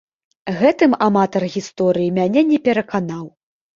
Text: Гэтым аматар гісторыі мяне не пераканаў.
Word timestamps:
Гэтым 0.61 0.95
аматар 1.09 1.45
гісторыі 1.55 2.11
мяне 2.19 2.41
не 2.51 2.59
пераканаў. 2.69 3.25